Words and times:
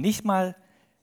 Nicht 0.00 0.24
mal, 0.24 0.56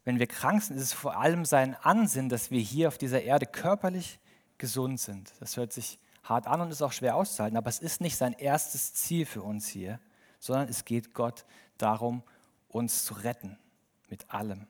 wenn 0.03 0.19
wir 0.19 0.27
krank 0.27 0.63
sind, 0.63 0.77
ist 0.77 0.83
es 0.83 0.93
vor 0.93 1.17
allem 1.17 1.45
sein 1.45 1.75
Ansinnen, 1.75 2.29
dass 2.29 2.51
wir 2.51 2.61
hier 2.61 2.87
auf 2.87 2.97
dieser 2.97 3.21
Erde 3.21 3.45
körperlich 3.45 4.19
gesund 4.57 4.99
sind. 4.99 5.31
Das 5.39 5.57
hört 5.57 5.73
sich 5.73 5.99
hart 6.23 6.47
an 6.47 6.61
und 6.61 6.71
ist 6.71 6.81
auch 6.81 6.91
schwer 6.91 7.15
auszuhalten, 7.15 7.57
aber 7.57 7.69
es 7.69 7.79
ist 7.79 8.01
nicht 8.01 8.17
sein 8.17 8.33
erstes 8.33 8.93
Ziel 8.93 9.25
für 9.25 9.41
uns 9.41 9.67
hier, 9.67 9.99
sondern 10.39 10.67
es 10.67 10.85
geht 10.85 11.13
Gott 11.13 11.45
darum, 11.77 12.23
uns 12.69 13.05
zu 13.05 13.13
retten 13.15 13.57
mit 14.09 14.29
allem. 14.31 14.67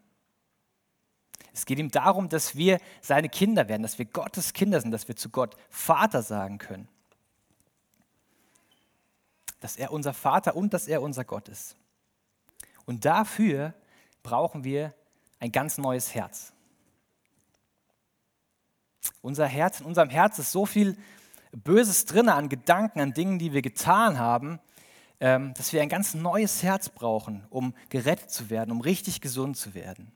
Es 1.54 1.66
geht 1.66 1.80
ihm 1.80 1.90
darum, 1.90 2.30
dass 2.30 2.56
wir 2.56 2.80
seine 3.02 3.30
Kinder 3.30 3.68
werden, 3.68 3.82
dass 3.82 3.98
wir 3.98 4.06
Gottes 4.06 4.54
Kinder 4.54 4.80
sind, 4.80 4.92
dass 4.92 5.08
wir 5.08 5.16
zu 5.16 5.30
Gott 5.30 5.56
Vater 5.70 6.22
sagen 6.22 6.60
können. 6.60 6.88
Dass 9.60 9.76
er 9.76 9.92
unser 9.92 10.14
Vater 10.14 10.56
und 10.56 10.74
dass 10.74 10.88
er 10.88 11.02
unser 11.02 11.26
Gott 11.26 11.50
ist. 11.50 11.76
Und 12.86 13.06
dafür 13.06 13.74
brauchen 14.28 14.66
wir 14.66 14.94
ein 15.40 15.54
ganz 15.54 15.78
neues 15.78 16.14
Herz. 16.14 16.52
Unser 19.22 19.48
Herz, 19.48 19.80
in 19.80 19.86
unserem 19.86 20.10
Herz 20.10 20.38
ist 20.38 20.52
so 20.52 20.66
viel 20.66 20.98
Böses 21.54 22.04
drin 22.04 22.28
an 22.28 22.50
Gedanken, 22.50 23.00
an 23.00 23.14
Dingen, 23.14 23.40
die 23.40 23.54
wir 23.54 23.62
getan 23.62 24.20
haben, 24.20 24.60
ähm, 25.22 25.54
dass 25.54 25.72
wir 25.72 25.82
ein 25.82 25.88
ganz 25.88 26.14
neues 26.14 26.62
Herz 26.62 26.90
brauchen, 26.90 27.46
um 27.50 27.74
gerettet 27.88 28.30
zu 28.30 28.50
werden, 28.50 28.72
um 28.72 28.82
richtig 28.82 29.22
gesund 29.22 29.56
zu 29.56 29.74
werden. 29.74 30.12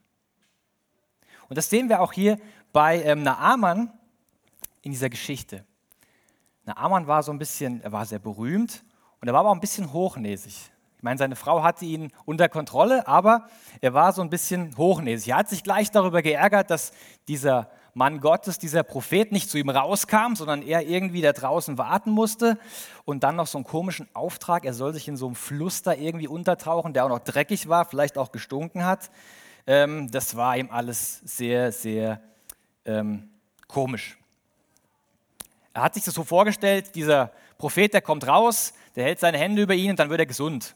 Und 1.48 1.58
das 1.58 1.70
sehen 1.70 1.88
wir 1.88 2.02
auch 2.02 2.12
hier 2.12 2.38
bei 2.74 3.02
ähm, 3.04 3.24
Naaman 3.24 3.94
in 4.82 4.92
dieser 4.92 5.10
Geschichte. 5.10 5.64
Naaman 6.66 7.08
war 7.08 7.24
so 7.24 7.32
ein 7.32 7.40
bisschen, 7.40 7.82
er 7.82 7.94
war 7.94 8.06
sehr 8.06 8.20
berühmt 8.20 8.84
und 9.22 9.30
er 9.30 9.34
war 9.34 9.40
aber 9.40 9.52
auch 9.52 9.56
ein 9.56 9.62
bisschen 9.62 9.94
hochnäsig. 9.94 10.70
Ich 11.02 11.04
meine, 11.04 11.18
seine 11.18 11.36
Frau 11.36 11.64
hatte 11.64 11.84
ihn 11.84 12.12
unter 12.26 12.48
Kontrolle, 12.48 13.08
aber 13.08 13.48
er 13.82 13.96
war 13.96 14.14
so 14.14 14.22
ein 14.22 14.30
bisschen 14.30 14.78
hochnäsig. 14.78 15.30
Er 15.30 15.38
hat 15.38 15.50
sich 15.50 15.64
gleich 15.64 15.90
darüber 15.90 16.22
geärgert, 16.22 16.70
dass 16.70 16.92
dieser 17.28 17.72
Mann 17.96 18.20
Gottes, 18.20 18.60
dieser 18.60 18.84
Prophet, 18.84 19.32
nicht 19.32 19.50
zu 19.50 19.58
ihm 19.58 19.72
rauskam, 19.72 20.36
sondern 20.36 20.62
er 20.62 20.84
irgendwie 20.84 21.24
da 21.24 21.34
draußen 21.34 21.80
warten 21.80 22.12
musste 22.12 22.60
und 23.04 23.24
dann 23.24 23.36
noch 23.36 23.48
so 23.48 23.58
einen 23.58 23.66
komischen 23.66 24.08
Auftrag, 24.14 24.64
er 24.64 24.76
soll 24.76 24.94
sich 24.94 25.08
in 25.08 25.18
so 25.18 25.26
einem 25.26 25.34
Fluss 25.34 25.82
da 25.82 25.96
irgendwie 25.96 26.28
untertauchen, 26.28 26.94
der 26.94 27.06
auch 27.06 27.10
noch 27.10 27.18
dreckig 27.18 27.68
war, 27.68 27.86
vielleicht 27.86 28.20
auch 28.20 28.32
gestunken 28.32 28.86
hat. 28.86 29.10
Ähm, 29.66 30.12
das 30.12 30.36
war 30.36 30.56
ihm 30.56 30.70
alles 30.70 31.20
sehr, 31.26 31.72
sehr 31.72 32.22
ähm, 32.86 33.28
komisch. 33.68 34.20
Er 35.74 35.82
hat 35.82 35.96
sich 35.96 36.04
das 36.04 36.14
so 36.14 36.24
vorgestellt, 36.24 36.94
dieser 36.94 37.32
Prophet, 37.58 37.92
der 37.92 38.02
kommt 38.02 38.28
raus, 38.28 38.76
der 38.96 39.06
hält 39.06 39.20
seine 39.20 39.40
Hände 39.40 39.64
über 39.64 39.74
ihn 39.74 39.90
und 39.90 40.00
dann 40.00 40.12
wird 40.12 40.20
er 40.20 40.28
gesund. 40.28 40.76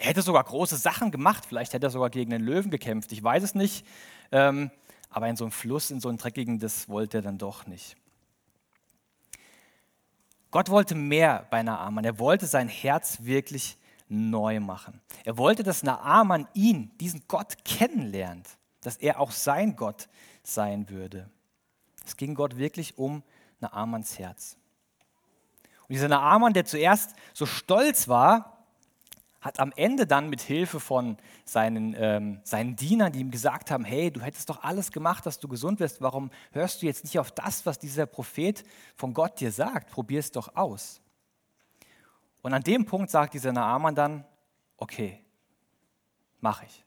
Er 0.00 0.06
hätte 0.06 0.22
sogar 0.22 0.42
große 0.42 0.78
Sachen 0.78 1.10
gemacht, 1.10 1.44
vielleicht 1.46 1.74
hätte 1.74 1.86
er 1.86 1.90
sogar 1.90 2.08
gegen 2.08 2.30
den 2.30 2.40
Löwen 2.40 2.70
gekämpft, 2.70 3.12
ich 3.12 3.22
weiß 3.22 3.42
es 3.42 3.54
nicht. 3.54 3.86
Ähm, 4.32 4.70
aber 5.10 5.28
in 5.28 5.36
so 5.36 5.44
einem 5.44 5.52
Fluss, 5.52 5.90
in 5.90 6.00
so 6.00 6.08
einem 6.08 6.16
dreckigen, 6.16 6.58
das 6.58 6.88
wollte 6.88 7.18
er 7.18 7.22
dann 7.22 7.36
doch 7.36 7.66
nicht. 7.66 7.96
Gott 10.50 10.70
wollte 10.70 10.94
mehr 10.94 11.46
bei 11.50 11.62
Naaman. 11.62 12.04
Er 12.04 12.18
wollte 12.18 12.46
sein 12.46 12.68
Herz 12.68 13.18
wirklich 13.20 13.76
neu 14.08 14.58
machen. 14.58 15.00
Er 15.24 15.36
wollte, 15.36 15.62
dass 15.62 15.82
Naaman 15.82 16.48
ihn, 16.54 16.90
diesen 16.98 17.22
Gott, 17.28 17.64
kennenlernt, 17.64 18.48
dass 18.80 18.96
er 18.96 19.20
auch 19.20 19.32
sein 19.32 19.76
Gott 19.76 20.08
sein 20.42 20.88
würde. 20.88 21.28
Es 22.06 22.16
ging 22.16 22.34
Gott 22.34 22.56
wirklich 22.56 22.96
um 22.96 23.22
Naamans 23.60 24.18
Herz. 24.18 24.56
Und 25.82 25.92
dieser 25.92 26.08
Naaman, 26.08 26.54
der 26.54 26.64
zuerst 26.64 27.14
so 27.34 27.44
stolz 27.44 28.08
war, 28.08 28.59
hat 29.40 29.58
am 29.58 29.72
Ende 29.74 30.06
dann 30.06 30.28
mit 30.28 30.42
Hilfe 30.42 30.80
von 30.80 31.16
seinen, 31.44 31.94
ähm, 31.96 32.40
seinen 32.44 32.76
Dienern, 32.76 33.12
die 33.12 33.20
ihm 33.20 33.30
gesagt 33.30 33.70
haben, 33.70 33.84
hey, 33.84 34.10
du 34.10 34.20
hättest 34.20 34.50
doch 34.50 34.62
alles 34.62 34.92
gemacht, 34.92 35.24
dass 35.24 35.38
du 35.38 35.48
gesund 35.48 35.80
wirst, 35.80 36.02
warum 36.02 36.30
hörst 36.52 36.82
du 36.82 36.86
jetzt 36.86 37.04
nicht 37.04 37.18
auf 37.18 37.32
das, 37.32 37.64
was 37.64 37.78
dieser 37.78 38.06
Prophet 38.06 38.64
von 38.96 39.14
Gott 39.14 39.40
dir 39.40 39.50
sagt? 39.50 39.90
Probier 39.90 40.20
es 40.20 40.30
doch 40.30 40.56
aus. 40.56 41.00
Und 42.42 42.52
an 42.52 42.62
dem 42.62 42.84
Punkt 42.84 43.10
sagt 43.10 43.34
dieser 43.34 43.52
Naaman 43.52 43.94
dann, 43.94 44.24
okay, 44.76 45.24
mache 46.40 46.66
ich. 46.66 46.84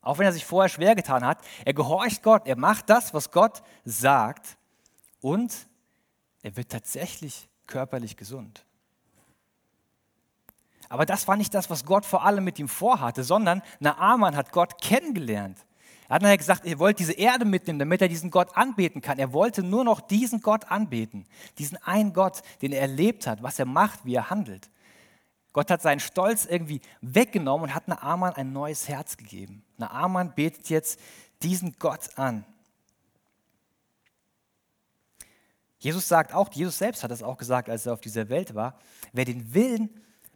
Auch 0.00 0.18
wenn 0.18 0.26
er 0.26 0.32
sich 0.32 0.44
vorher 0.44 0.68
schwer 0.68 0.94
getan 0.94 1.24
hat, 1.24 1.38
er 1.64 1.74
gehorcht 1.74 2.22
Gott, 2.22 2.46
er 2.46 2.56
macht 2.56 2.90
das, 2.90 3.14
was 3.14 3.30
Gott 3.30 3.62
sagt 3.84 4.56
und 5.20 5.68
er 6.42 6.56
wird 6.56 6.70
tatsächlich 6.70 7.48
körperlich 7.66 8.16
gesund. 8.16 8.64
Aber 10.92 11.06
das 11.06 11.26
war 11.26 11.36
nicht 11.36 11.54
das, 11.54 11.70
was 11.70 11.86
Gott 11.86 12.04
vor 12.04 12.22
allem 12.22 12.44
mit 12.44 12.58
ihm 12.58 12.68
vorhatte, 12.68 13.24
sondern 13.24 13.62
Naaman 13.80 14.36
hat 14.36 14.52
Gott 14.52 14.78
kennengelernt. 14.78 15.64
Er 16.06 16.16
hat 16.16 16.22
nachher 16.22 16.36
gesagt, 16.36 16.66
er 16.66 16.78
wollte 16.78 16.98
diese 16.98 17.14
Erde 17.14 17.46
mitnehmen, 17.46 17.78
damit 17.78 18.02
er 18.02 18.08
diesen 18.08 18.30
Gott 18.30 18.54
anbeten 18.58 19.00
kann. 19.00 19.18
Er 19.18 19.32
wollte 19.32 19.62
nur 19.62 19.84
noch 19.84 20.02
diesen 20.02 20.42
Gott 20.42 20.70
anbeten, 20.70 21.24
diesen 21.56 21.78
einen 21.78 22.12
Gott, 22.12 22.42
den 22.60 22.72
er 22.72 22.82
erlebt 22.82 23.26
hat, 23.26 23.42
was 23.42 23.58
er 23.58 23.64
macht, 23.64 24.04
wie 24.04 24.16
er 24.16 24.28
handelt. 24.28 24.68
Gott 25.54 25.70
hat 25.70 25.80
seinen 25.80 26.00
Stolz 26.00 26.44
irgendwie 26.44 26.82
weggenommen 27.00 27.70
und 27.70 27.74
hat 27.74 27.88
Naaman 27.88 28.34
ein 28.34 28.52
neues 28.52 28.86
Herz 28.86 29.16
gegeben. 29.16 29.64
Naaman 29.78 30.34
betet 30.34 30.68
jetzt 30.68 31.00
diesen 31.42 31.78
Gott 31.78 32.18
an. 32.18 32.44
Jesus 35.78 36.06
sagt 36.06 36.34
auch, 36.34 36.52
Jesus 36.52 36.76
selbst 36.76 37.02
hat 37.02 37.10
das 37.10 37.22
auch 37.22 37.38
gesagt, 37.38 37.70
als 37.70 37.86
er 37.86 37.94
auf 37.94 38.02
dieser 38.02 38.28
Welt 38.28 38.54
war, 38.54 38.78
wer 39.14 39.24
den 39.24 39.54
Willen 39.54 39.88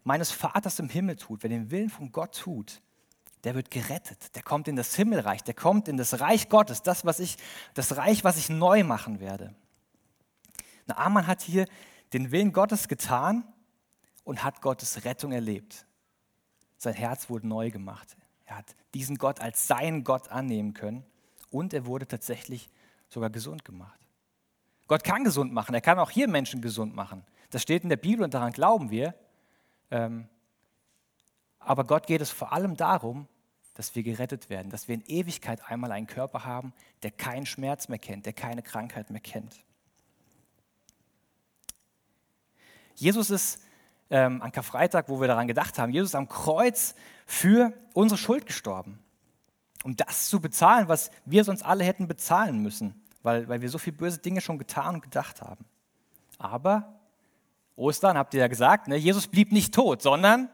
meines 0.06 0.31
Vaters 0.31 0.78
im 0.78 0.89
Himmel 0.89 1.17
tut, 1.17 1.43
wer 1.43 1.50
den 1.50 1.71
Willen 1.71 1.91
von 1.91 2.12
Gott 2.12 2.39
tut, 2.39 2.81
der 3.43 3.55
wird 3.55 3.71
gerettet, 3.71 4.34
der 4.37 4.43
kommt 4.43 4.69
in 4.69 4.77
das 4.77 4.94
Himmelreich, 4.94 5.43
der 5.43 5.55
kommt 5.55 5.89
in 5.89 5.97
das 5.97 6.21
Reich 6.21 6.49
Gottes, 6.49 6.83
das, 6.83 7.05
was 7.05 7.19
ich, 7.19 7.37
das 7.75 7.97
Reich, 7.97 8.22
was 8.22 8.37
ich 8.37 8.49
neu 8.49 8.84
machen 8.84 9.19
werde. 9.19 9.55
Naaman 10.87 11.27
hat 11.27 11.43
hier 11.43 11.67
den 12.12 12.31
Willen 12.31 12.53
Gottes 12.53 12.87
getan 12.87 13.44
und 14.22 14.44
hat 14.44 14.62
Gottes 14.62 15.05
Rettung 15.05 15.33
erlebt. 15.33 15.87
Sein 16.78 16.94
Herz 16.94 17.28
wurde 17.28 17.49
neu 17.49 17.71
gemacht. 17.71 18.17
Er 18.44 18.59
hat 18.59 18.77
diesen 18.94 19.19
Gott 19.19 19.41
als 19.41 19.67
seinen 19.67 20.05
Gott 20.05 20.28
annehmen 20.28 20.73
können 20.73 21.05
und 21.50 21.75
er 21.75 21.84
wurde 21.84 22.06
tatsächlich 22.06 22.71
sogar 23.09 23.31
gesund 23.31 23.65
gemacht. 23.65 23.99
Gott 24.87 25.03
kann 25.03 25.25
gesund 25.25 25.53
machen, 25.53 25.75
er 25.75 25.81
kann 25.81 25.99
auch 25.99 26.11
hier 26.11 26.28
Menschen 26.28 26.62
gesund 26.62 26.94
machen. 26.94 27.25
Das 27.50 27.62
steht 27.62 27.83
in 27.83 27.88
der 27.88 27.97
Bibel 27.97 28.25
und 28.25 28.34
daran 28.34 28.53
glauben 28.53 28.91
wir. 28.91 29.15
Ähm, 29.91 30.29
aber 31.59 31.85
Gott 31.85 32.07
geht 32.07 32.21
es 32.21 32.31
vor 32.31 32.53
allem 32.53 32.77
darum, 32.77 33.27
dass 33.75 33.95
wir 33.95 34.03
gerettet 34.03 34.49
werden, 34.49 34.71
dass 34.71 34.89
wir 34.89 34.95
in 34.95 35.05
Ewigkeit 35.07 35.61
einmal 35.69 35.93
einen 35.93 36.07
Körper 36.07 36.45
haben, 36.45 36.73
der 37.03 37.11
keinen 37.11 37.45
Schmerz 37.45 37.89
mehr 37.89 37.99
kennt, 37.99 38.25
der 38.25 38.33
keine 38.33 38.63
Krankheit 38.63 39.11
mehr 39.11 39.21
kennt. 39.21 39.63
Jesus 42.95 43.29
ist 43.29 43.63
ähm, 44.09 44.41
an 44.41 44.53
Karfreitag, 44.53 45.09
wo 45.09 45.21
wir 45.21 45.29
daran 45.29 45.47
gedacht 45.47 45.79
haben, 45.79 45.93
Jesus 45.93 46.11
ist 46.11 46.15
am 46.15 46.29
Kreuz 46.29 46.95
für 47.27 47.73
unsere 47.93 48.19
Schuld 48.19 48.47
gestorben. 48.47 48.99
Um 49.85 49.95
das 49.95 50.29
zu 50.29 50.41
bezahlen, 50.41 50.89
was 50.89 51.11
wir 51.27 51.45
sonst 51.45 51.63
alle 51.63 51.85
hätten 51.85 52.09
bezahlen 52.09 52.63
müssen, 52.63 53.05
weil, 53.23 53.47
weil 53.49 53.61
wir 53.61 53.69
so 53.69 53.79
viele 53.79 53.97
böse 53.97 54.19
Dinge 54.19 54.41
schon 54.41 54.59
getan 54.59 54.95
und 54.95 55.03
gedacht 55.03 55.43
haben. 55.43 55.65
Aber 56.39 56.96
Ostern, 57.76 58.16
habt 58.19 58.34
ihr 58.34 58.41
ja 58.41 58.48
gesagt, 58.48 58.88
ne, 58.88 58.97
Jesus 58.97 59.26
blieb 59.26 59.53
nicht 59.53 59.75
tot, 59.75 60.03
sondern 60.03 60.48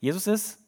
Jesus 0.00 0.26
ist 0.26 0.60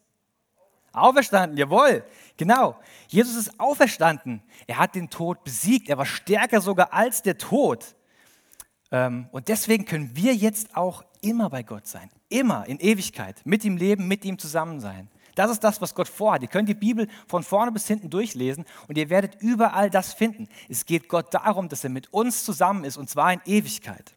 Auferstanden, 0.93 1.57
jawohl, 1.57 2.05
genau. 2.37 2.79
Jesus 3.07 3.35
ist 3.35 3.59
auferstanden. 3.59 4.43
Er 4.67 4.77
hat 4.77 4.93
den 4.93 5.09
Tod 5.09 5.43
besiegt. 5.43 5.89
Er 5.89 5.97
war 5.97 6.05
stärker 6.05 6.61
sogar 6.61 6.93
als 6.93 7.23
der 7.23 7.39
Tod. 7.39 7.95
Ähm, 8.91 9.27
und 9.31 9.47
deswegen 9.47 9.85
können 9.85 10.15
wir 10.15 10.35
jetzt 10.35 10.77
auch 10.77 11.03
immer 11.21 11.49
bei 11.49 11.63
Gott 11.63 11.87
sein. 11.87 12.11
Immer 12.29 12.67
in 12.67 12.79
Ewigkeit. 12.79 13.41
Mit 13.43 13.65
ihm 13.65 13.75
leben, 13.75 14.07
mit 14.07 14.23
ihm 14.23 14.37
zusammen 14.37 14.79
sein. 14.79 15.09
Das 15.33 15.49
ist 15.49 15.63
das, 15.63 15.81
was 15.81 15.95
Gott 15.95 16.07
vorhat. 16.07 16.43
Ihr 16.43 16.47
könnt 16.47 16.69
die 16.69 16.75
Bibel 16.75 17.07
von 17.25 17.41
vorne 17.41 17.71
bis 17.71 17.87
hinten 17.87 18.11
durchlesen 18.11 18.63
und 18.87 18.95
ihr 18.95 19.09
werdet 19.09 19.41
überall 19.41 19.89
das 19.89 20.13
finden. 20.13 20.47
Es 20.69 20.85
geht 20.85 21.09
Gott 21.09 21.33
darum, 21.33 21.69
dass 21.69 21.83
er 21.83 21.89
mit 21.89 22.13
uns 22.13 22.45
zusammen 22.45 22.83
ist 22.83 22.97
und 22.97 23.09
zwar 23.09 23.33
in 23.33 23.41
Ewigkeit. 23.45 24.13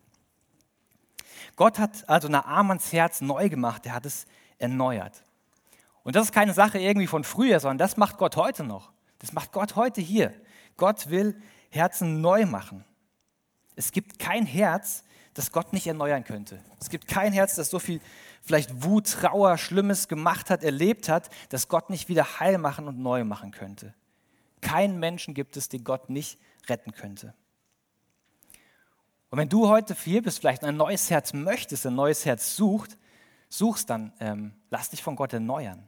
Gott 1.56 1.78
hat 1.78 2.08
also 2.08 2.28
Naamans 2.28 2.92
Herz 2.92 3.20
neu 3.20 3.48
gemacht. 3.48 3.86
Er 3.86 3.94
hat 3.94 4.06
es 4.06 4.26
erneuert. 4.58 5.24
Und 6.04 6.14
das 6.14 6.26
ist 6.26 6.32
keine 6.32 6.52
Sache 6.52 6.78
irgendwie 6.78 7.06
von 7.06 7.24
früher, 7.24 7.58
sondern 7.58 7.78
das 7.78 7.96
macht 7.96 8.18
Gott 8.18 8.36
heute 8.36 8.62
noch. 8.62 8.92
Das 9.18 9.32
macht 9.32 9.52
Gott 9.52 9.74
heute 9.74 10.00
hier. 10.00 10.32
Gott 10.76 11.10
will 11.10 11.40
Herzen 11.70 12.20
neu 12.20 12.46
machen. 12.46 12.84
Es 13.74 13.90
gibt 13.90 14.18
kein 14.18 14.46
Herz, 14.46 15.04
das 15.34 15.50
Gott 15.52 15.72
nicht 15.72 15.86
erneuern 15.86 16.24
könnte. 16.24 16.60
Es 16.80 16.90
gibt 16.90 17.08
kein 17.08 17.32
Herz, 17.32 17.56
das 17.56 17.70
so 17.70 17.78
viel 17.78 18.00
vielleicht 18.42 18.84
Wut, 18.84 19.10
Trauer, 19.10 19.58
Schlimmes 19.58 20.08
gemacht 20.08 20.50
hat, 20.50 20.62
erlebt 20.62 21.08
hat, 21.08 21.28
das 21.48 21.68
Gott 21.68 21.90
nicht 21.90 22.08
wieder 22.08 22.38
heil 22.40 22.58
machen 22.58 22.86
und 22.86 22.98
neu 22.98 23.24
machen 23.24 23.50
könnte. 23.50 23.92
Keinen 24.60 24.98
Menschen 24.98 25.34
gibt 25.34 25.56
es, 25.56 25.68
den 25.68 25.84
Gott 25.84 26.08
nicht 26.08 26.38
retten 26.68 26.92
könnte. 26.92 27.34
Und 29.36 29.40
wenn 29.42 29.48
du 29.50 29.68
heute 29.68 29.94
hier 29.94 30.22
bist, 30.22 30.38
vielleicht 30.38 30.64
ein 30.64 30.78
neues 30.78 31.10
Herz 31.10 31.34
möchtest, 31.34 31.84
ein 31.84 31.94
neues 31.94 32.24
Herz 32.24 32.56
sucht, 32.56 32.96
suchst, 33.50 33.90
dann 33.90 34.14
ähm, 34.18 34.54
lass 34.70 34.88
dich 34.88 35.02
von 35.02 35.14
Gott 35.14 35.34
erneuern. 35.34 35.86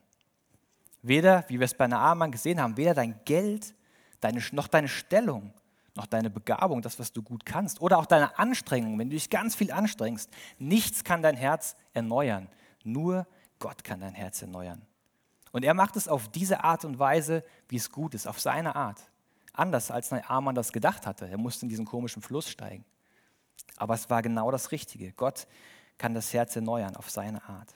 Weder, 1.01 1.47
wie 1.49 1.59
wir 1.59 1.65
es 1.65 1.73
bei 1.73 1.87
Naaman 1.87 2.31
gesehen 2.31 2.61
haben, 2.61 2.77
weder 2.77 2.93
dein 2.93 3.19
Geld, 3.25 3.75
deine, 4.21 4.43
noch 4.53 4.69
deine 4.69 4.87
Stellung, 4.89 5.55
noch 5.95 6.05
deine 6.05 6.29
Begabung, 6.29 6.83
das, 6.83 6.99
was 6.99 7.11
du 7.11 7.23
gut 7.23 7.47
kannst, 7.47 7.81
oder 7.81 7.97
auch 7.97 8.05
deine 8.05 8.39
Anstrengung, 8.39 8.99
wenn 8.99 9.09
du 9.09 9.17
dich 9.17 9.31
ganz 9.31 9.55
viel 9.55 9.73
anstrengst, 9.73 10.31
nichts 10.59 11.03
kann 11.03 11.23
dein 11.23 11.35
Herz 11.35 11.75
erneuern. 11.95 12.49
Nur 12.85 13.27
Gott 13.61 13.83
kann 13.83 14.01
dein 14.01 14.13
Herz 14.13 14.43
erneuern. 14.43 14.83
Und 15.53 15.65
er 15.65 15.73
macht 15.73 15.97
es 15.97 16.07
auf 16.07 16.29
diese 16.29 16.65
Art 16.65 16.85
und 16.85 16.99
Weise, 16.99 17.43
wie 17.71 17.77
es 17.77 17.91
gut 17.91 18.13
ist, 18.13 18.29
auf 18.29 18.41
seine 18.41 18.77
Art. 18.77 19.01
Anders 19.55 19.91
als 19.91 20.11
Naaman 20.11 20.55
das 20.55 20.71
gedacht 20.71 21.07
hatte. 21.07 21.27
Er 21.27 21.39
musste 21.39 21.65
in 21.65 21.71
diesen 21.71 21.87
komischen 21.87 22.21
Fluss 22.21 22.51
steigen. 22.51 22.85
Aber 23.77 23.95
es 23.95 24.11
war 24.11 24.23
genau 24.23 24.51
das 24.51 24.73
Richtige. 24.73 25.13
Gott 25.13 25.47
kann 25.99 26.15
das 26.15 26.33
Herz 26.33 26.57
erneuern 26.57 26.97
auf 26.97 27.11
seine 27.11 27.43
Art. 27.49 27.75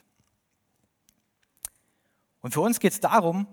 Und 2.40 2.52
für 2.52 2.60
uns 2.60 2.80
geht 2.80 2.92
es 2.92 3.00
darum, 3.00 3.46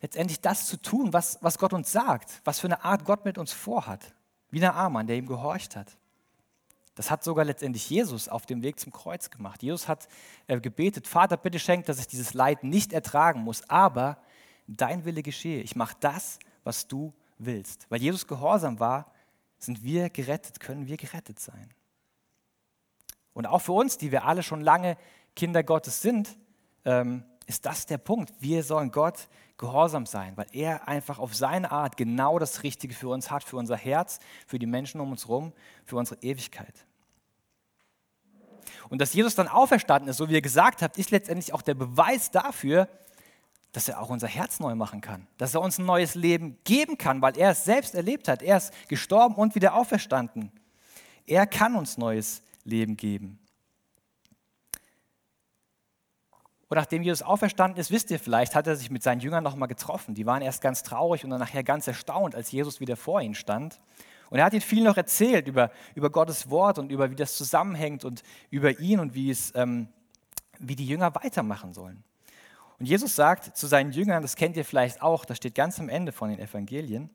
letztendlich 0.00 0.40
das 0.40 0.66
zu 0.66 0.76
tun, 0.76 1.12
was, 1.12 1.38
was 1.42 1.58
Gott 1.58 1.72
uns 1.72 1.92
sagt, 1.92 2.40
was 2.44 2.60
für 2.60 2.66
eine 2.66 2.84
Art 2.84 3.04
Gott 3.04 3.24
mit 3.24 3.38
uns 3.38 3.52
vorhat. 3.52 4.14
Wie 4.50 4.60
der 4.60 4.74
Amann, 4.74 5.06
der 5.06 5.16
ihm 5.16 5.26
gehorcht 5.26 5.76
hat. 5.76 5.96
Das 6.94 7.10
hat 7.10 7.22
sogar 7.22 7.44
letztendlich 7.44 7.88
Jesus 7.88 8.28
auf 8.28 8.46
dem 8.46 8.62
Weg 8.62 8.80
zum 8.80 8.92
Kreuz 8.92 9.30
gemacht. 9.30 9.62
Jesus 9.62 9.88
hat 9.88 10.08
äh, 10.48 10.60
gebetet, 10.60 11.06
Vater, 11.06 11.36
bitte 11.36 11.58
schenk, 11.58 11.86
dass 11.86 12.00
ich 12.00 12.08
dieses 12.08 12.34
Leid 12.34 12.64
nicht 12.64 12.92
ertragen 12.92 13.40
muss, 13.42 13.68
aber 13.70 14.18
dein 14.66 15.04
Wille 15.04 15.22
geschehe. 15.22 15.62
Ich 15.62 15.76
mache 15.76 15.96
das, 16.00 16.38
was 16.64 16.88
du 16.88 17.14
willst. 17.38 17.86
Weil 17.90 18.00
Jesus 18.00 18.26
gehorsam 18.26 18.80
war, 18.80 19.12
sind 19.60 19.84
wir 19.84 20.10
gerettet, 20.10 20.58
können 20.58 20.86
wir 20.86 20.96
gerettet 20.96 21.38
sein. 21.38 21.70
Und 23.32 23.46
auch 23.46 23.60
für 23.60 23.72
uns, 23.72 23.98
die 23.98 24.10
wir 24.10 24.24
alle 24.24 24.42
schon 24.42 24.60
lange 24.60 24.96
Kinder 25.36 25.62
Gottes 25.62 26.02
sind, 26.02 26.36
ähm, 26.84 27.24
ist 27.46 27.66
das 27.66 27.86
der 27.86 27.98
Punkt. 27.98 28.32
Wir 28.40 28.62
sollen 28.62 28.90
Gott 28.90 29.28
gehorsam 29.58 30.06
sein, 30.06 30.36
weil 30.36 30.46
er 30.52 30.88
einfach 30.88 31.18
auf 31.18 31.34
seine 31.34 31.70
Art 31.70 31.96
genau 31.96 32.38
das 32.38 32.62
Richtige 32.62 32.94
für 32.94 33.08
uns 33.08 33.30
hat, 33.30 33.44
für 33.44 33.56
unser 33.56 33.76
Herz, 33.76 34.18
für 34.46 34.58
die 34.58 34.66
Menschen 34.66 35.00
um 35.00 35.10
uns 35.10 35.24
herum, 35.24 35.52
für 35.84 35.96
unsere 35.96 36.20
Ewigkeit. 36.22 36.86
Und 38.88 39.00
dass 39.00 39.12
Jesus 39.12 39.34
dann 39.34 39.48
auferstanden 39.48 40.08
ist, 40.08 40.16
so 40.16 40.28
wie 40.28 40.34
ihr 40.34 40.42
gesagt 40.42 40.82
habt, 40.82 40.98
ist 40.98 41.10
letztendlich 41.10 41.52
auch 41.52 41.62
der 41.62 41.74
Beweis 41.74 42.30
dafür, 42.30 42.88
dass 43.72 43.88
er 43.88 44.00
auch 44.00 44.10
unser 44.10 44.26
Herz 44.26 44.58
neu 44.60 44.74
machen 44.74 45.00
kann, 45.00 45.26
dass 45.38 45.54
er 45.54 45.60
uns 45.60 45.78
ein 45.78 45.86
neues 45.86 46.14
Leben 46.14 46.58
geben 46.64 46.98
kann, 46.98 47.22
weil 47.22 47.36
er 47.38 47.50
es 47.50 47.64
selbst 47.64 47.94
erlebt 47.94 48.28
hat. 48.28 48.42
Er 48.42 48.56
ist 48.56 48.72
gestorben 48.88 49.36
und 49.36 49.54
wieder 49.54 49.74
auferstanden. 49.74 50.50
Er 51.26 51.46
kann 51.46 51.76
uns 51.76 51.96
neues 51.96 52.42
Leben 52.64 52.96
geben. 52.96 53.38
Und 56.68 56.76
nachdem 56.76 57.02
Jesus 57.02 57.22
auferstanden 57.22 57.80
ist, 57.80 57.90
wisst 57.90 58.12
ihr 58.12 58.20
vielleicht, 58.20 58.54
hat 58.54 58.68
er 58.68 58.76
sich 58.76 58.90
mit 58.90 59.02
seinen 59.02 59.20
Jüngern 59.20 59.42
nochmal 59.42 59.66
getroffen. 59.68 60.14
Die 60.14 60.24
waren 60.24 60.40
erst 60.40 60.62
ganz 60.62 60.84
traurig 60.84 61.24
und 61.24 61.30
dann 61.30 61.40
nachher 61.40 61.64
ganz 61.64 61.88
erstaunt, 61.88 62.36
als 62.36 62.52
Jesus 62.52 62.78
wieder 62.78 62.96
vor 62.96 63.20
ihnen 63.20 63.34
stand. 63.34 63.80
Und 64.30 64.38
er 64.38 64.44
hat 64.44 64.52
ihnen 64.52 64.62
viel 64.62 64.84
noch 64.84 64.96
erzählt 64.96 65.48
über, 65.48 65.72
über 65.96 66.10
Gottes 66.10 66.48
Wort 66.48 66.78
und 66.78 66.92
über 66.92 67.10
wie 67.10 67.16
das 67.16 67.36
zusammenhängt 67.36 68.04
und 68.04 68.22
über 68.50 68.78
ihn 68.78 69.00
und 69.00 69.14
wie, 69.14 69.30
es, 69.30 69.52
ähm, 69.56 69.88
wie 70.60 70.76
die 70.76 70.86
Jünger 70.86 71.12
weitermachen 71.16 71.72
sollen. 71.72 72.04
Und 72.80 72.86
Jesus 72.86 73.14
sagt 73.14 73.56
zu 73.56 73.66
seinen 73.66 73.92
Jüngern, 73.92 74.22
das 74.22 74.36
kennt 74.36 74.56
ihr 74.56 74.64
vielleicht 74.64 75.02
auch, 75.02 75.26
das 75.26 75.36
steht 75.36 75.54
ganz 75.54 75.78
am 75.78 75.90
Ende 75.90 76.12
von 76.12 76.30
den 76.30 76.38
Evangelien, 76.38 77.10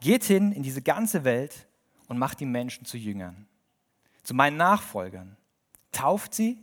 geht 0.00 0.24
hin 0.24 0.50
in 0.50 0.64
diese 0.64 0.82
ganze 0.82 1.22
Welt 1.22 1.68
und 2.08 2.18
macht 2.18 2.40
die 2.40 2.46
Menschen 2.46 2.84
zu 2.84 2.96
Jüngern, 2.96 3.46
zu 4.24 4.34
meinen 4.34 4.56
Nachfolgern, 4.56 5.36
tauft 5.92 6.34
sie 6.34 6.58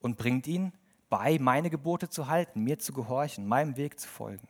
und 0.00 0.18
bringt 0.18 0.46
ihnen 0.46 0.74
bei, 1.08 1.38
meine 1.38 1.70
Gebote 1.70 2.10
zu 2.10 2.28
halten, 2.28 2.64
mir 2.64 2.78
zu 2.78 2.92
gehorchen, 2.92 3.46
meinem 3.46 3.78
Weg 3.78 3.98
zu 3.98 4.08
folgen. 4.08 4.46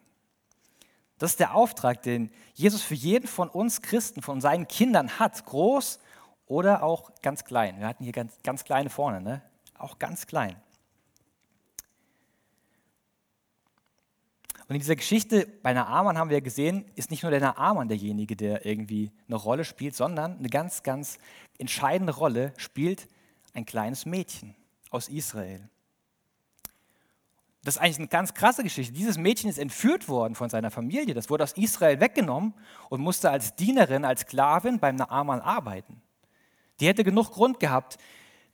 Das 1.19 1.31
ist 1.31 1.41
der 1.41 1.55
Auftrag, 1.55 2.03
den 2.03 2.33
Jesus 2.55 2.83
für 2.83 2.95
jeden 2.95 3.29
von 3.29 3.49
uns 3.49 3.81
Christen, 3.81 4.23
von 4.23 4.41
seinen 4.41 4.67
Kindern 4.67 5.21
hat, 5.21 5.45
groß 5.45 6.01
oder 6.47 6.83
auch 6.83 7.13
ganz 7.23 7.45
klein. 7.45 7.79
Wir 7.79 7.87
hatten 7.87 8.03
hier 8.03 8.13
ganz, 8.13 8.37
ganz 8.43 8.65
kleine 8.65 8.91
vorne, 8.91 9.21
ne? 9.21 9.41
auch 9.79 10.01
ganz 10.01 10.27
klein. 10.27 10.57
Und 14.73 14.77
in 14.77 14.81
dieser 14.81 14.97
Geschichte 14.97 15.47
bei 15.63 15.75
Naaman 15.75 16.17
haben 16.17 16.31
wir 16.31 16.41
gesehen, 16.41 16.87
ist 16.95 17.11
nicht 17.11 17.23
nur 17.23 17.31
der 17.31 17.43
Naaman 17.43 17.89
derjenige, 17.89 18.37
der 18.37 18.65
irgendwie 18.65 19.13
eine 19.27 19.37
Rolle 19.37 19.67
spielt, 19.67 19.95
sondern 19.95 20.39
eine 20.39 20.49
ganz, 20.49 20.83
ganz 20.83 21.19
entscheidende 21.59 22.15
Rolle 22.15 22.55
spielt 22.57 23.07
ein 23.53 23.67
kleines 23.67 24.07
Mädchen 24.07 24.57
aus 24.89 25.11
Israel. 25.11 25.69
Das 27.63 27.77
ist 27.77 27.83
eigentlich 27.83 27.99
eine 27.99 28.09
ganz 28.09 28.33
krasse 28.33 28.63
Geschichte. 28.63 28.95
Dieses 28.95 29.19
Mädchen 29.19 29.51
ist 29.51 29.59
entführt 29.59 30.09
worden 30.09 30.35
von 30.35 30.49
seiner 30.49 30.71
Familie. 30.71 31.13
Das 31.13 31.29
wurde 31.29 31.45
aus 31.45 31.53
Israel 31.53 32.01
weggenommen 32.01 32.55
und 32.89 33.03
musste 33.03 33.31
als 33.31 33.55
Dienerin, 33.55 34.07
als 34.07 34.23
Sklavin 34.23 34.79
beim 34.79 34.97
Naaman 34.97 35.43
arbeiten. 35.43 36.01
Die 36.81 36.87
hätte 36.87 37.05
genug 37.05 37.33
Grund 37.33 37.61
gehabt, 37.61 37.99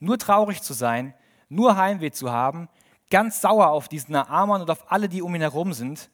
nur 0.01 0.19
traurig 0.19 0.63
zu 0.63 0.73
sein, 0.73 1.15
nur 1.49 1.77
Heimweh 1.77 2.11
zu 2.11 2.33
haben, 2.33 2.69
ganz 3.11 3.41
sauer 3.41 3.69
auf 3.69 3.89
diesen 3.89 4.13
Naaman 4.13 4.63
und 4.63 4.71
auf 4.71 4.91
alle, 4.91 5.09
die 5.09 5.23
um 5.23 5.35
ihn 5.35 5.41
herum 5.41 5.73
sind. 5.73 6.11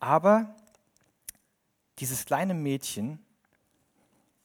Aber 0.00 0.54
dieses 1.98 2.24
kleine 2.24 2.54
Mädchen 2.54 3.24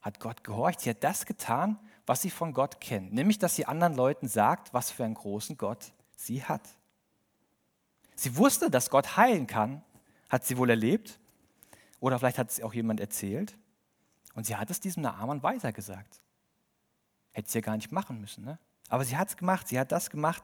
hat 0.01 0.19
Gott 0.19 0.44
gehorcht. 0.44 0.81
Sie 0.81 0.89
hat 0.89 1.03
das 1.03 1.25
getan, 1.25 1.80
was 2.06 2.21
sie 2.21 2.30
von 2.30 2.53
Gott 2.53 2.80
kennt, 2.81 3.13
nämlich 3.13 3.38
dass 3.38 3.56
sie 3.56 3.65
anderen 3.65 3.95
Leuten 3.95 4.27
sagt, 4.27 4.74
was 4.74 4.91
für 4.91 5.03
einen 5.03 5.13
großen 5.13 5.57
Gott 5.57 5.91
sie 6.15 6.44
hat. 6.44 6.62
Sie 8.15 8.36
wusste, 8.36 8.69
dass 8.69 8.89
Gott 8.89 9.15
heilen 9.15 9.47
kann, 9.47 9.83
hat 10.30 10.45
sie 10.45 10.57
wohl 10.57 10.69
erlebt. 10.69 11.19
Oder 12.00 12.19
vielleicht 12.19 12.38
hat 12.38 12.50
es 12.50 12.62
auch 12.62 12.74
jemand 12.74 13.00
erzählt. 13.00 13.57
Und 14.36 14.45
sie 14.45 14.56
hat 14.56 14.69
es 14.69 14.80
diesem 14.80 15.03
Naaman 15.03 15.44
weitergesagt. 15.44 16.21
Hätte 17.31 17.50
sie 17.50 17.59
ja 17.59 17.62
gar 17.62 17.75
nicht 17.75 17.91
machen 17.91 18.19
müssen. 18.19 18.44
Ne? 18.44 18.59
Aber 18.89 19.06
sie 19.06 19.18
hat 19.18 19.30
es 19.30 19.38
gemacht. 19.38 19.68
Sie 19.68 19.80
hat 19.80 19.91
das 19.91 20.09
gemacht, 20.09 20.44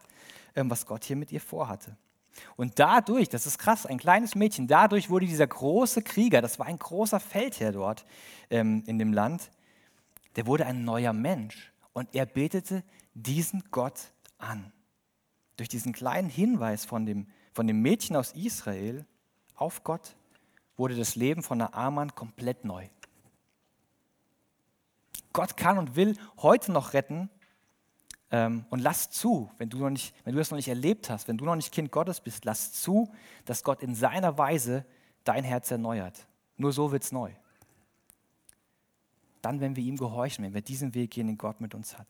ähm, 0.55 0.69
was 0.69 0.85
Gott 0.85 1.03
hier 1.03 1.15
mit 1.15 1.31
ihr 1.31 1.41
vorhatte. 1.41 1.97
Und 2.55 2.79
dadurch, 2.79 3.29
das 3.29 3.45
ist 3.45 3.57
krass, 3.57 3.85
ein 3.85 3.97
kleines 3.97 4.35
Mädchen, 4.35 4.67
dadurch 4.67 5.09
wurde 5.09 5.25
dieser 5.25 5.47
große 5.47 6.01
Krieger, 6.01 6.41
das 6.41 6.59
war 6.59 6.65
ein 6.65 6.77
großer 6.77 7.19
Feldherr 7.19 7.71
dort 7.71 8.05
ähm, 8.49 8.83
in 8.87 8.99
dem 8.99 9.13
Land, 9.13 9.51
der 10.35 10.45
wurde 10.45 10.65
ein 10.65 10.83
neuer 10.83 11.13
Mensch. 11.13 11.71
Und 11.93 12.13
er 12.13 12.25
betete 12.25 12.83
diesen 13.13 13.63
Gott 13.71 14.11
an. 14.37 14.73
Durch 15.55 15.69
diesen 15.69 15.93
kleinen 15.93 16.29
Hinweis 16.29 16.83
von 16.83 17.05
dem 17.05 17.27
von 17.55 17.67
dem 17.67 17.81
Mädchen 17.81 18.17
aus 18.17 18.33
Israel 18.33 19.05
auf 19.55 19.85
Gott 19.85 20.17
wurde 20.75 20.95
das 20.95 21.15
Leben 21.15 21.41
von 21.41 21.59
Naaman 21.59 22.13
komplett 22.13 22.65
neu. 22.65 22.89
Gott 25.31 25.55
kann 25.55 25.77
und 25.77 25.95
will 25.95 26.17
heute 26.41 26.73
noch 26.73 26.91
retten. 26.91 27.29
Ähm, 28.31 28.65
und 28.69 28.79
lass 28.79 29.09
zu, 29.09 29.51
wenn 29.57 29.69
du, 29.69 29.77
noch 29.77 29.89
nicht, 29.89 30.13
wenn 30.23 30.33
du 30.33 30.39
das 30.39 30.51
noch 30.51 30.57
nicht 30.57 30.67
erlebt 30.67 31.09
hast, 31.09 31.27
wenn 31.27 31.37
du 31.37 31.45
noch 31.45 31.55
nicht 31.55 31.71
Kind 31.71 31.91
Gottes 31.91 32.21
bist, 32.21 32.45
lass 32.45 32.73
zu, 32.73 33.11
dass 33.45 33.63
Gott 33.63 33.81
in 33.81 33.95
seiner 33.95 34.37
Weise 34.37 34.85
dein 35.23 35.43
Herz 35.43 35.71
erneuert. 35.71 36.27
Nur 36.57 36.71
so 36.71 36.91
wird 36.91 37.03
es 37.03 37.11
neu. 37.11 37.31
Dann, 39.41 39.59
wenn 39.59 39.75
wir 39.75 39.83
ihm 39.83 39.97
gehorchen, 39.97 40.43
wenn 40.43 40.53
wir 40.53 40.61
diesen 40.61 40.95
Weg 40.95 41.11
gehen, 41.11 41.27
den 41.27 41.37
Gott 41.37 41.61
mit 41.61 41.75
uns 41.75 41.97
hat. 41.97 42.07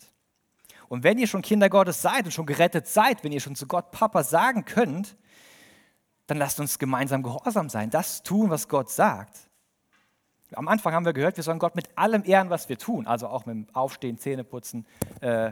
Und 0.87 1.03
wenn 1.03 1.17
ihr 1.17 1.27
schon 1.27 1.41
Kinder 1.41 1.69
Gottes 1.69 2.01
seid 2.01 2.25
und 2.25 2.31
schon 2.31 2.45
gerettet 2.45 2.87
seid, 2.87 3.23
wenn 3.23 3.31
ihr 3.31 3.39
schon 3.39 3.55
zu 3.55 3.67
Gott 3.67 3.91
Papa 3.91 4.23
sagen 4.23 4.65
könnt, 4.65 5.17
dann 6.27 6.37
lasst 6.37 6.59
uns 6.59 6.79
gemeinsam 6.79 7.23
gehorsam 7.23 7.69
sein, 7.69 7.89
das 7.89 8.23
tun, 8.23 8.49
was 8.49 8.67
Gott 8.67 8.89
sagt. 8.89 9.49
Am 10.53 10.67
Anfang 10.67 10.93
haben 10.93 11.05
wir 11.05 11.13
gehört, 11.13 11.37
wir 11.37 11.43
sollen 11.43 11.59
Gott 11.59 11.75
mit 11.75 11.97
allem 11.97 12.23
ehren, 12.23 12.49
was 12.49 12.69
wir 12.69 12.77
tun, 12.77 13.07
also 13.07 13.27
auch 13.27 13.45
mit 13.45 13.55
dem 13.55 13.75
Aufstehen, 13.75 14.17
Zähneputzen, 14.17 14.85
äh, 15.21 15.51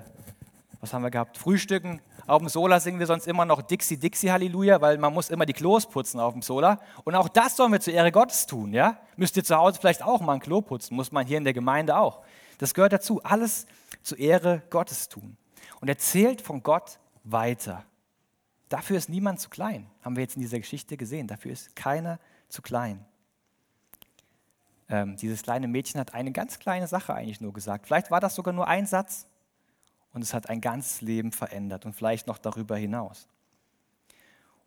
was 0.83 0.91
haben 0.91 1.01
wir 1.01 1.11
gehabt? 1.11 1.37
Frühstücken. 1.37 2.01
Auf 2.27 2.39
dem 2.39 2.49
Sola 2.49 2.77
singen 2.81 2.99
wir 2.99 3.07
sonst 3.07 3.25
immer 3.25 3.45
noch 3.45 3.61
Dixie, 3.61 3.95
Dixie, 3.95 4.29
Halleluja, 4.29 4.81
weil 4.81 4.97
man 4.97 5.13
muss 5.13 5.29
immer 5.29 5.45
die 5.45 5.53
Klos 5.53 5.87
putzen 5.87 6.19
auf 6.19 6.33
dem 6.33 6.41
Sola. 6.41 6.77
Und 7.05 7.15
auch 7.15 7.29
das 7.29 7.55
sollen 7.55 7.71
wir 7.71 7.79
zur 7.79 7.93
Ehre 7.93 8.11
Gottes 8.11 8.45
tun, 8.47 8.73
ja? 8.73 8.97
Müsst 9.15 9.37
ihr 9.37 9.45
zu 9.45 9.55
Hause 9.55 9.79
vielleicht 9.79 10.03
auch 10.03 10.19
mal 10.19 10.33
ein 10.33 10.41
Klo 10.41 10.59
putzen, 10.59 10.95
muss 10.95 11.13
man 11.13 11.25
hier 11.25 11.37
in 11.37 11.45
der 11.45 11.53
Gemeinde 11.53 11.95
auch. 11.97 12.21
Das 12.57 12.73
gehört 12.73 12.91
dazu, 12.91 13.23
alles 13.23 13.65
zur 14.01 14.19
Ehre 14.19 14.61
Gottes 14.69 15.07
tun. 15.07 15.37
Und 15.79 15.87
erzählt 15.87 16.41
von 16.41 16.61
Gott 16.63 16.99
weiter. 17.23 17.85
Dafür 18.67 18.97
ist 18.97 19.07
niemand 19.07 19.39
zu 19.39 19.49
klein, 19.49 19.89
haben 20.01 20.17
wir 20.17 20.23
jetzt 20.23 20.35
in 20.35 20.41
dieser 20.41 20.59
Geschichte 20.59 20.97
gesehen. 20.97 21.27
Dafür 21.27 21.53
ist 21.53 21.77
keiner 21.77 22.19
zu 22.49 22.61
klein. 22.61 23.05
Ähm, 24.89 25.15
dieses 25.15 25.43
kleine 25.43 25.69
Mädchen 25.69 26.01
hat 26.01 26.13
eine 26.13 26.33
ganz 26.33 26.59
kleine 26.59 26.87
Sache 26.87 27.13
eigentlich 27.13 27.39
nur 27.39 27.53
gesagt. 27.53 27.87
Vielleicht 27.87 28.11
war 28.11 28.19
das 28.19 28.35
sogar 28.35 28.53
nur 28.53 28.67
ein 28.67 28.85
Satz 28.85 29.27
und 30.13 30.21
es 30.21 30.33
hat 30.33 30.49
ein 30.49 30.61
ganzes 30.61 31.01
Leben 31.01 31.31
verändert 31.31 31.85
und 31.85 31.93
vielleicht 31.93 32.27
noch 32.27 32.37
darüber 32.37 32.77
hinaus. 32.77 33.27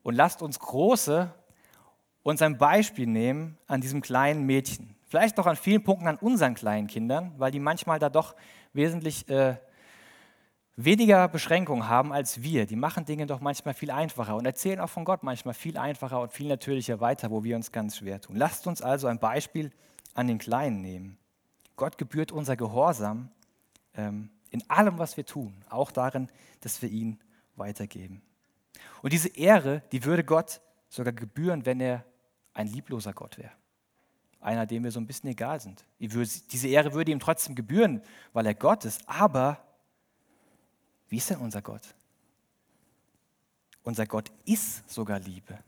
Und 0.02 0.14
lasst 0.14 0.42
uns 0.42 0.58
Große 0.58 1.32
uns 2.22 2.42
ein 2.42 2.58
Beispiel 2.58 3.06
nehmen 3.06 3.56
an 3.68 3.80
diesem 3.80 4.02
kleinen 4.02 4.46
Mädchen. 4.46 4.96
Vielleicht 5.08 5.38
auch 5.38 5.46
an 5.46 5.54
vielen 5.54 5.84
Punkten 5.84 6.08
an 6.08 6.16
unseren 6.16 6.54
kleinen 6.54 6.88
Kindern, 6.88 7.32
weil 7.38 7.52
die 7.52 7.60
manchmal 7.60 8.00
da 8.00 8.08
doch 8.08 8.34
wesentlich 8.72 9.28
äh, 9.28 9.56
weniger 10.74 11.28
Beschränkungen 11.28 11.88
haben 11.88 12.12
als 12.12 12.42
wir. 12.42 12.66
Die 12.66 12.74
machen 12.74 13.04
Dinge 13.04 13.26
doch 13.26 13.40
manchmal 13.40 13.74
viel 13.74 13.92
einfacher 13.92 14.34
und 14.34 14.44
erzählen 14.44 14.80
auch 14.80 14.90
von 14.90 15.04
Gott 15.04 15.22
manchmal 15.22 15.54
viel 15.54 15.78
einfacher 15.78 16.20
und 16.20 16.32
viel 16.32 16.48
natürlicher 16.48 17.00
weiter, 17.00 17.30
wo 17.30 17.44
wir 17.44 17.54
uns 17.54 17.70
ganz 17.70 17.96
schwer 17.96 18.20
tun. 18.20 18.34
Lasst 18.34 18.66
uns 18.66 18.82
also 18.82 19.06
ein 19.06 19.20
Beispiel 19.20 19.70
an 20.14 20.26
den 20.26 20.38
Kleinen 20.38 20.80
nehmen. 20.80 21.18
Gott 21.76 21.96
gebührt 21.96 22.32
unser 22.32 22.56
Gehorsam 22.56 23.30
ähm, 23.96 24.30
in 24.56 24.70
allem, 24.70 24.98
was 24.98 25.16
wir 25.16 25.26
tun, 25.26 25.54
auch 25.68 25.90
darin, 25.90 26.28
dass 26.60 26.80
wir 26.80 26.88
ihn 26.88 27.18
weitergeben. 27.56 28.22
Und 29.02 29.12
diese 29.12 29.28
Ehre, 29.28 29.82
die 29.92 30.04
würde 30.04 30.24
Gott 30.24 30.60
sogar 30.88 31.12
gebühren, 31.12 31.66
wenn 31.66 31.80
er 31.80 32.04
ein 32.54 32.66
liebloser 32.66 33.12
Gott 33.12 33.38
wäre. 33.38 33.52
Einer, 34.40 34.66
dem 34.66 34.84
wir 34.84 34.90
so 34.90 35.00
ein 35.00 35.06
bisschen 35.06 35.30
egal 35.30 35.60
sind. 35.60 35.84
Diese 35.98 36.68
Ehre 36.68 36.92
würde 36.94 37.12
ihm 37.12 37.20
trotzdem 37.20 37.54
gebühren, 37.54 38.02
weil 38.32 38.46
er 38.46 38.54
Gott 38.54 38.84
ist. 38.84 39.06
Aber 39.08 39.62
wie 41.08 41.16
ist 41.18 41.28
denn 41.30 41.38
unser 41.38 41.62
Gott? 41.62 41.94
Unser 43.82 44.06
Gott 44.06 44.30
ist 44.44 44.88
sogar 44.88 45.20
Liebe. 45.20 45.58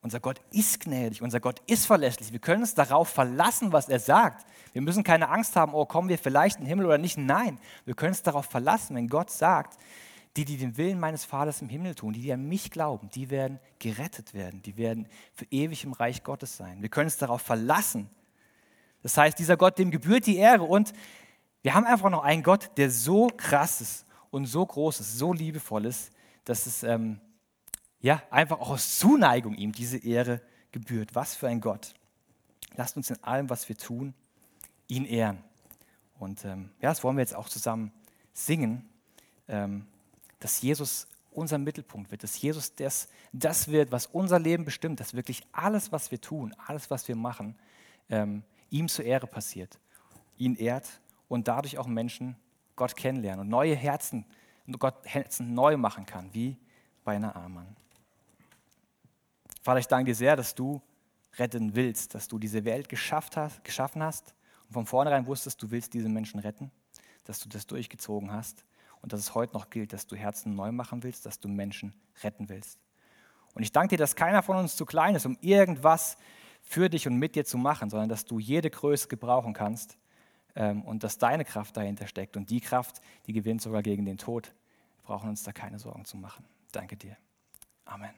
Unser 0.00 0.20
Gott 0.20 0.40
ist 0.52 0.80
gnädig, 0.80 1.22
unser 1.22 1.40
Gott 1.40 1.60
ist 1.66 1.86
verlässlich. 1.86 2.32
Wir 2.32 2.38
können 2.38 2.62
uns 2.62 2.74
darauf 2.74 3.08
verlassen, 3.08 3.72
was 3.72 3.88
er 3.88 3.98
sagt. 3.98 4.46
Wir 4.72 4.80
müssen 4.80 5.02
keine 5.02 5.28
Angst 5.28 5.56
haben, 5.56 5.74
oh, 5.74 5.86
kommen 5.86 6.08
wir 6.08 6.18
vielleicht 6.18 6.56
in 6.56 6.62
den 6.62 6.68
Himmel 6.68 6.86
oder 6.86 6.98
nicht. 6.98 7.18
Nein, 7.18 7.58
wir 7.84 7.94
können 7.94 8.12
uns 8.12 8.22
darauf 8.22 8.46
verlassen, 8.46 8.94
wenn 8.94 9.08
Gott 9.08 9.30
sagt, 9.30 9.76
die, 10.36 10.44
die 10.44 10.56
den 10.56 10.76
Willen 10.76 11.00
meines 11.00 11.24
Vaters 11.24 11.62
im 11.62 11.68
Himmel 11.68 11.96
tun, 11.96 12.12
die, 12.12 12.20
die 12.20 12.32
an 12.32 12.48
mich 12.48 12.70
glauben, 12.70 13.10
die 13.10 13.28
werden 13.28 13.58
gerettet 13.80 14.34
werden, 14.34 14.62
die 14.62 14.76
werden 14.76 15.08
für 15.32 15.46
ewig 15.50 15.82
im 15.82 15.92
Reich 15.92 16.22
Gottes 16.22 16.56
sein. 16.56 16.80
Wir 16.80 16.88
können 16.88 17.06
uns 17.06 17.16
darauf 17.16 17.42
verlassen. 17.42 18.08
Das 19.02 19.16
heißt, 19.16 19.38
dieser 19.38 19.56
Gott, 19.56 19.78
dem 19.78 19.90
gebührt 19.90 20.26
die 20.26 20.36
Ehre 20.36 20.62
und 20.62 20.92
wir 21.62 21.74
haben 21.74 21.86
einfach 21.86 22.10
noch 22.10 22.22
einen 22.22 22.44
Gott, 22.44 22.70
der 22.76 22.90
so 22.90 23.28
krass 23.36 23.80
ist 23.80 24.06
und 24.30 24.46
so 24.46 24.64
groß 24.64 25.00
ist, 25.00 25.18
so 25.18 25.32
liebevoll 25.32 25.86
ist, 25.86 26.12
dass 26.44 26.66
es 26.66 26.84
ähm, 26.84 27.20
ja 28.00 28.22
einfach 28.30 28.60
auch 28.60 28.70
aus 28.70 28.98
Zuneigung 28.98 29.54
ihm 29.54 29.72
diese 29.72 29.98
Ehre 29.98 30.40
gebührt. 30.72 31.14
Was 31.14 31.34
für 31.34 31.48
ein 31.48 31.60
Gott. 31.60 31.94
Lasst 32.76 32.96
uns 32.96 33.10
in 33.10 33.22
allem, 33.24 33.50
was 33.50 33.68
wir 33.68 33.76
tun, 33.76 34.14
ihn 34.86 35.04
ehren. 35.04 35.42
Und 36.18 36.44
ähm, 36.44 36.70
ja, 36.80 36.88
das 36.88 37.02
wollen 37.04 37.16
wir 37.16 37.22
jetzt 37.22 37.34
auch 37.34 37.48
zusammen 37.48 37.92
singen, 38.32 38.88
ähm, 39.48 39.86
dass 40.40 40.62
Jesus 40.62 41.06
unser 41.30 41.58
Mittelpunkt 41.58 42.10
wird, 42.10 42.22
dass 42.22 42.40
Jesus 42.40 42.74
das, 42.74 43.08
das 43.32 43.68
wird, 43.68 43.92
was 43.92 44.06
unser 44.06 44.38
Leben 44.38 44.64
bestimmt, 44.64 45.00
dass 45.00 45.14
wirklich 45.14 45.42
alles, 45.52 45.92
was 45.92 46.10
wir 46.10 46.20
tun, 46.20 46.54
alles, 46.66 46.90
was 46.90 47.06
wir 47.06 47.16
machen, 47.16 47.56
ähm, 48.10 48.42
ihm 48.70 48.88
zur 48.88 49.04
Ehre 49.04 49.26
passiert, 49.26 49.78
ihn 50.36 50.56
ehrt 50.56 51.00
und 51.28 51.48
dadurch 51.48 51.78
auch 51.78 51.86
Menschen 51.86 52.36
Gott 52.76 52.96
kennenlernen 52.96 53.40
und 53.40 53.48
neue 53.48 53.74
Herzen, 53.74 54.24
Gott 54.78 54.94
Herzen 55.04 55.54
neu 55.54 55.76
machen 55.76 56.06
kann, 56.06 56.32
wie 56.32 56.56
bei 57.04 57.16
einer 57.16 57.36
Armen. 57.36 57.76
Vater, 59.68 59.80
ich 59.80 59.86
danke 59.86 60.12
dir 60.12 60.14
sehr, 60.14 60.34
dass 60.34 60.54
du 60.54 60.80
retten 61.36 61.74
willst, 61.74 62.14
dass 62.14 62.26
du 62.26 62.38
diese 62.38 62.64
Welt 62.64 62.88
geschafft 62.88 63.36
hast, 63.36 63.62
geschaffen 63.64 64.02
hast 64.02 64.34
und 64.66 64.72
von 64.72 64.86
vornherein 64.86 65.26
wusstest, 65.26 65.62
du 65.62 65.70
willst 65.70 65.92
diese 65.92 66.08
Menschen 66.08 66.40
retten, 66.40 66.70
dass 67.24 67.38
du 67.38 67.50
das 67.50 67.66
durchgezogen 67.66 68.32
hast 68.32 68.64
und 69.02 69.12
dass 69.12 69.20
es 69.20 69.34
heute 69.34 69.52
noch 69.52 69.68
gilt, 69.68 69.92
dass 69.92 70.06
du 70.06 70.16
Herzen 70.16 70.54
neu 70.54 70.72
machen 70.72 71.02
willst, 71.02 71.26
dass 71.26 71.38
du 71.38 71.48
Menschen 71.48 71.92
retten 72.22 72.48
willst. 72.48 72.78
Und 73.52 73.62
ich 73.62 73.70
danke 73.70 73.90
dir, 73.90 73.98
dass 73.98 74.16
keiner 74.16 74.42
von 74.42 74.56
uns 74.56 74.74
zu 74.74 74.86
klein 74.86 75.14
ist, 75.14 75.26
um 75.26 75.36
irgendwas 75.42 76.16
für 76.62 76.88
dich 76.88 77.06
und 77.06 77.16
mit 77.16 77.34
dir 77.34 77.44
zu 77.44 77.58
machen, 77.58 77.90
sondern 77.90 78.08
dass 78.08 78.24
du 78.24 78.38
jede 78.38 78.70
Größe 78.70 79.08
gebrauchen 79.08 79.52
kannst 79.52 79.98
ähm, 80.56 80.80
und 80.80 81.04
dass 81.04 81.18
deine 81.18 81.44
Kraft 81.44 81.76
dahinter 81.76 82.06
steckt. 82.06 82.38
Und 82.38 82.48
die 82.48 82.62
Kraft, 82.62 83.02
die 83.26 83.34
gewinnt 83.34 83.60
sogar 83.60 83.82
gegen 83.82 84.06
den 84.06 84.16
Tod. 84.16 84.46
Wir 84.46 85.02
brauchen 85.02 85.28
uns 85.28 85.42
da 85.42 85.52
keine 85.52 85.78
Sorgen 85.78 86.06
zu 86.06 86.16
machen. 86.16 86.46
Danke 86.72 86.96
dir. 86.96 87.18
Amen. 87.84 88.14